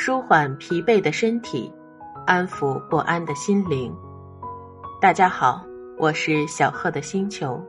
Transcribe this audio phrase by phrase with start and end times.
[0.00, 1.68] 舒缓疲惫的身体，
[2.24, 3.92] 安抚不安的心灵。
[5.00, 5.60] 大家好，
[5.98, 7.60] 我是小贺的星球，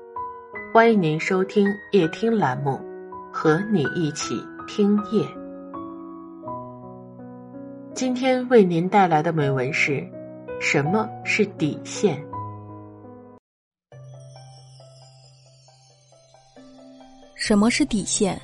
[0.71, 2.79] 欢迎您收听夜听栏目，
[3.33, 5.27] 和你一起听夜。
[7.95, 10.07] 今天为您带来的美文是：
[10.61, 12.23] 什么是底线？
[17.35, 18.39] 什么是底线？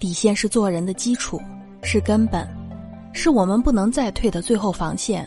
[0.00, 1.40] 底线是做人的基础，
[1.80, 2.44] 是根本，
[3.14, 5.26] 是我们不能再退的最后防线。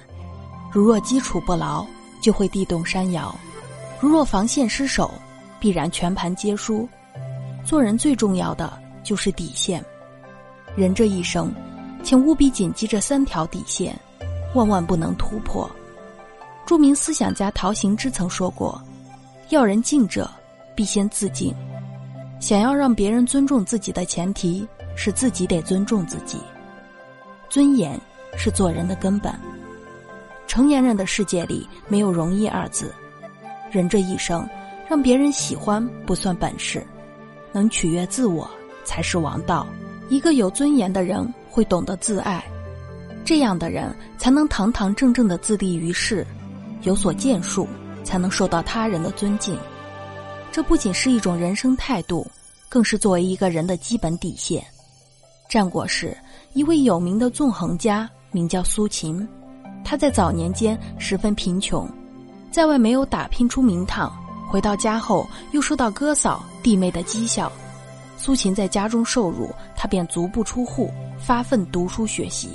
[0.72, 1.84] 如若基础不牢，
[2.22, 3.34] 就会地动山摇；
[4.00, 5.12] 如若防线失守，
[5.60, 6.88] 必然全盘皆输。
[7.66, 8.72] 做人最重要的
[9.04, 9.84] 就是底线。
[10.76, 11.52] 人这一生，
[12.04, 13.98] 请务必谨记这三条底线，
[14.54, 15.68] 万万不能突破。
[16.66, 18.80] 著名思想家陶行知曾说过
[19.50, 20.30] ：“要人敬者，
[20.76, 21.56] 必先自敬。”
[22.40, 26.38] 想要让别人尊重自己的前提是自己得尊重自己。
[27.58, 28.00] 尊严
[28.38, 29.34] 是做人的根本。
[30.46, 32.94] 成年人的世界里没有容易二字。
[33.72, 34.48] 人这一生，
[34.88, 36.86] 让别人喜欢不算本事，
[37.52, 38.48] 能取悦自我
[38.86, 39.66] 才是王道。
[40.08, 42.46] 一个有尊严的人会懂得自爱，
[43.26, 46.24] 这样的人才能堂堂正正的自立于世，
[46.84, 47.68] 有所建树，
[48.04, 49.58] 才能受到他人的尊敬。
[50.52, 52.30] 这不仅是一种人生态度，
[52.70, 54.64] 更是作为一个人的基本底线。
[55.48, 56.16] 战国时，
[56.54, 59.26] 一位有名的纵横家名叫苏秦，
[59.84, 61.90] 他在早年间十分贫穷，
[62.52, 64.12] 在外没有打拼出名堂，
[64.50, 67.50] 回到家后又受到哥嫂弟妹的讥笑，
[68.18, 72.50] 苏秦在家中受辱，他便足不出户，发奋读书学习。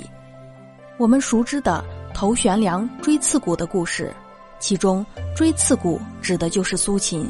[0.99, 1.83] 我们熟知的
[2.13, 4.13] 头悬梁锥刺股的故事，
[4.59, 5.03] 其中
[5.35, 7.27] 锥刺股指的就是苏秦。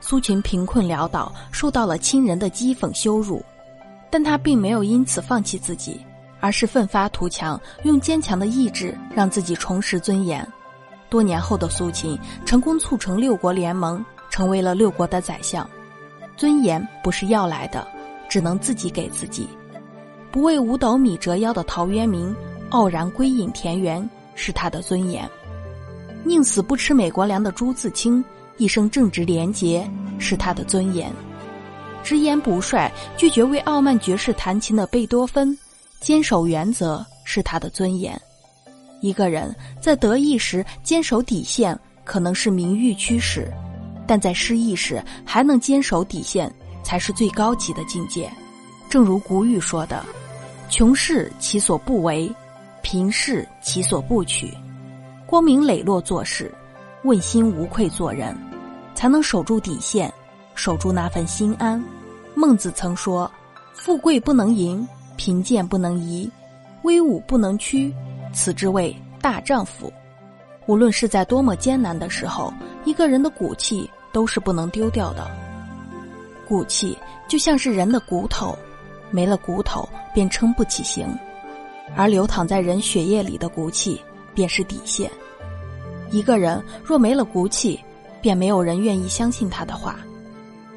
[0.00, 3.44] 苏秦贫困潦倒，受到了亲人的讥讽羞辱，
[4.10, 6.00] 但他并没有因此放弃自己，
[6.40, 10.46] 而是奋发图强，用坚强的意志让自己重拾尊严。
[11.08, 15.68] 多年后的苏秦成功促成六国联盟，成为了六国的宰相。
[16.36, 17.86] 尊严不是要来的，
[18.28, 19.48] 只能自己给自己。
[20.30, 22.34] 不为五斗米折腰的陶渊明，
[22.70, 25.28] 傲然归隐田园，是他的尊严。
[26.24, 28.24] 宁死不吃美国粮的朱自清。
[28.58, 29.86] 一生正直廉洁
[30.18, 31.12] 是他的尊严，
[32.06, 35.58] 直言不帅、拒绝为傲慢爵士弹琴的贝多芬，
[35.98, 38.16] 坚守原则是他的尊严。
[39.00, 43.42] 一个人在得意时坚守底线，可能是名誉驱使；
[44.06, 46.48] 但在失意时还能坚守底线，
[46.84, 48.30] 才是最高级的境界。
[48.88, 50.06] 正如古语说的
[50.70, 52.32] ：“穷事其所不为，
[52.82, 54.54] 贫事其所不取。”
[55.26, 56.54] 光明磊落做事，
[57.02, 58.32] 问心无愧做人。
[58.94, 60.10] 才能守住底线，
[60.56, 61.80] 守住那份心安。
[62.34, 63.30] 孟子曾说
[63.72, 64.86] ：“富贵不能淫，
[65.16, 66.28] 贫贱不能移，
[66.82, 67.94] 威武不能屈，
[68.32, 69.92] 此之谓大丈夫。”
[70.66, 72.52] 无论是在多么艰难的时候，
[72.84, 75.30] 一个人的骨气都是不能丢掉的。
[76.48, 78.58] 骨气就像是人的骨头，
[79.10, 81.06] 没了骨头便撑不起形，
[81.94, 84.00] 而流淌在人血液里的骨气
[84.34, 85.08] 便是底线。
[86.10, 87.80] 一个人若没了骨气，
[88.20, 89.96] 便没有人愿意相信他的话。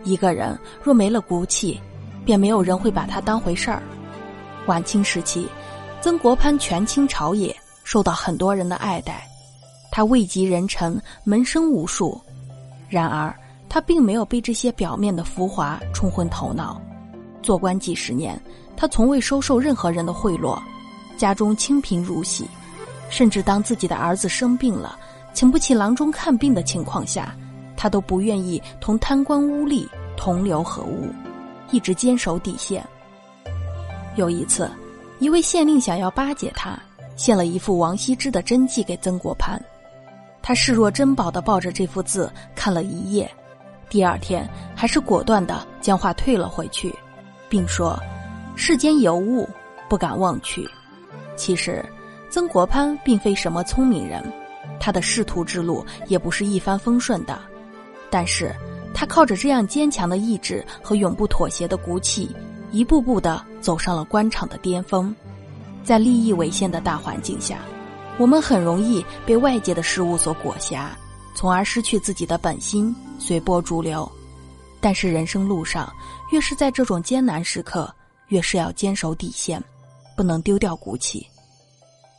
[0.03, 1.79] 一个人若没了骨气，
[2.25, 3.81] 便没有人会把他当回事儿。
[4.65, 5.47] 晚清时期，
[6.01, 9.27] 曾国藩权倾朝野，受到很多人的爱戴。
[9.91, 12.19] 他位极人臣，门生无数。
[12.87, 13.35] 然而，
[13.67, 16.79] 他并没有被这些表面的浮华冲昏头脑。
[17.41, 18.39] 做官几十年，
[18.77, 20.61] 他从未收受任何人的贿赂，
[21.17, 22.45] 家中清贫如洗，
[23.09, 24.97] 甚至当自己的儿子生病了。
[25.33, 27.35] 请不起郎中看病的情况下，
[27.81, 31.07] 他都不愿意同贪官污吏同流合污，
[31.71, 32.85] 一直坚守底线。
[34.17, 34.69] 有一次，
[35.19, 36.77] 一位县令想要巴结他，
[37.15, 39.57] 献了一副王羲之的真迹给曾国藩。
[40.41, 43.31] 他视若珍宝的抱着这幅字看了一夜，
[43.89, 46.93] 第二天还是果断的将画退了回去，
[47.47, 47.97] 并说
[48.57, 49.47] ：“世间有物，
[49.87, 50.69] 不敢忘去。”
[51.37, 51.81] 其实，
[52.29, 54.21] 曾国藩并非什么聪明人。
[54.81, 57.37] 他的仕途之路也不是一帆风顺的，
[58.09, 58.55] 但是
[58.93, 62.29] 他靠着这样坚强的意志和永不妥协的骨气，
[62.71, 65.15] 一步步的走上了官场的巅峰。
[65.83, 67.59] 在利益为先的大环境下，
[68.17, 70.89] 我们很容易被外界的事物所裹挟，
[71.35, 74.09] 从而失去自己的本心，随波逐流。
[74.81, 75.91] 但是人生路上，
[76.31, 77.93] 越是在这种艰难时刻，
[78.27, 79.63] 越是要坚守底线，
[80.15, 81.25] 不能丢掉骨气。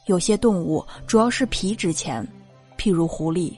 [0.06, 2.26] 有些动物主要是皮值钱。
[2.76, 3.54] 譬如狐狸，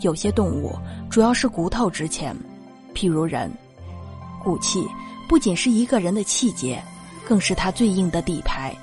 [0.00, 0.74] 有些动物
[1.08, 2.34] 主要是骨头值钱；
[2.94, 3.50] 譬如人，
[4.42, 4.86] 骨气
[5.28, 6.82] 不仅是一个人的气节，
[7.26, 8.74] 更是他最硬的底牌。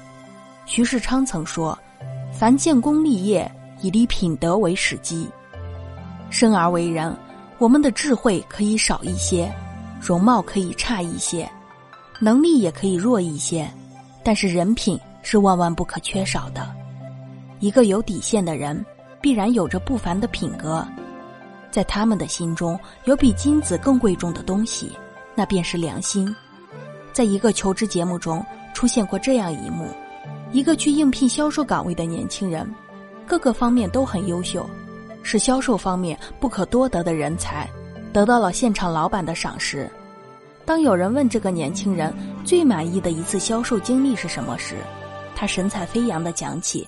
[0.66, 1.78] 徐世昌曾说
[2.34, 3.50] ：“凡建功立业，
[3.82, 5.28] 以立品德为始基。
[6.30, 7.16] 生而为人，
[7.60, 9.54] 我们的智慧可以少一些，
[10.02, 11.50] 容貌可以差一些，
[12.20, 13.70] 能力也可以弱一些，
[14.24, 16.74] 但是人品是万万不可缺少的。
[17.60, 18.84] 一个有底线的人，
[19.22, 20.86] 必然有着不凡的品格。
[21.74, 24.92] 在他们的心中，有比金子更贵重的东西，
[25.34, 26.34] 那便是良心。”
[27.12, 29.88] 在一个求职节目中出现过这样一幕：
[30.52, 32.72] 一个去应聘销售岗位的年轻人，
[33.26, 34.70] 各个方面都很优秀，
[35.24, 37.68] 是销售方面不可多得的人才，
[38.14, 39.90] 得到了现场老板的赏识。
[40.66, 42.14] 当有人问这个年轻人
[42.46, 44.76] 最满意的一次销售经历是什么时，
[45.36, 46.88] 他神采飞扬地讲起，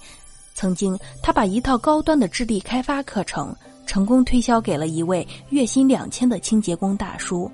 [0.53, 3.55] 曾经他把一套高端的智力开发课程
[3.85, 7.49] 成功推销给了一位月薪两千的清洁工大叔。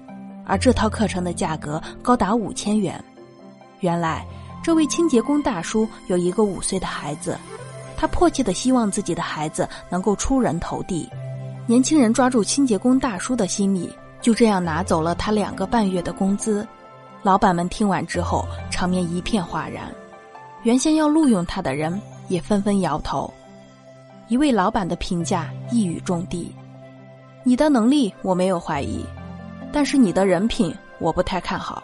[0.45, 3.01] 而这套课程的价格高达五千元。
[3.79, 4.25] 原来，
[4.63, 7.37] 这位清洁工大叔有一个五岁的孩子，
[7.95, 11.07] 他迫切的希望自己的孩子能够出人头地。
[11.67, 13.89] 年轻人抓住清洁工大叔的心理，
[14.19, 16.67] 就这样拿走了他两个半月的工资。
[17.23, 19.93] 老板们听完之后，场面一片哗然。
[20.63, 23.31] 原先要录用他的人也纷纷摇头。
[24.31, 26.55] 一位老板的评价一语中的
[27.43, 29.05] ：“你的能力我没有怀疑。”
[29.73, 31.83] 但是你的人品我不太看好。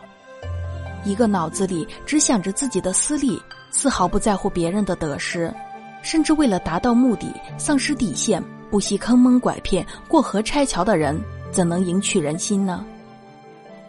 [1.03, 3.37] 一个脑子里只想着自己的私利，
[3.69, 5.53] 丝毫不在乎别人的得失，
[6.01, 8.41] 甚至为了达到目的丧失底线，
[8.71, 11.21] 不惜坑蒙拐骗、过河拆桥的人，
[11.51, 12.85] 怎能赢取人心呢？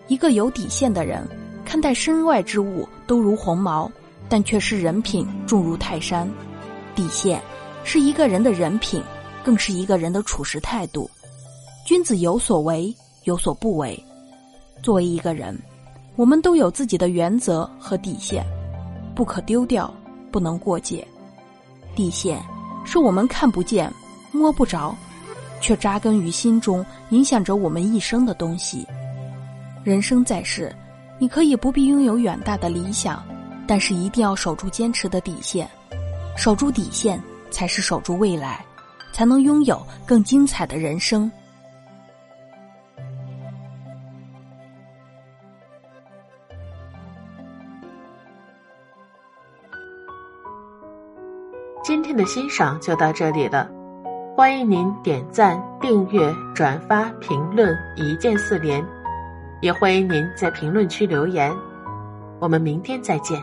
[0.08, 1.25] 一个有底线的人，
[1.64, 3.88] 看待身外之物都如鸿毛，
[4.28, 6.28] 但却是人品重如泰山。
[6.96, 7.40] 底线
[7.90, 9.02] 是一个人的人品，
[9.43, 11.11] 更是一个人的处事态度。
[11.87, 12.94] 君子有所为。
[13.25, 14.02] 有所不为。
[14.82, 15.58] 作为一个人，
[16.17, 18.43] 我们都有自己的原则和底线，
[19.14, 19.93] 不可丢掉，
[20.31, 21.06] 不能过界。
[21.94, 22.43] 底线
[22.87, 23.93] 是我们看不见、
[24.32, 24.96] 摸不着，
[25.61, 28.87] 却扎根于心中，影响着我们一生的东西。
[29.84, 30.75] 人生在世，
[31.19, 33.23] 你可以不必拥有远大的理想，
[33.67, 35.69] 但是一定要守住坚持的底线。
[36.34, 38.65] 守住底线，才是守住未来，
[39.12, 41.31] 才能拥有更精彩的人生。
[51.83, 53.67] 今天的欣赏就到这里了，
[54.37, 58.85] 欢迎您点赞、订阅、转发、评论，一键四连，
[59.62, 61.51] 也欢迎您在评论区留言，
[62.41, 63.43] 我们明天再见。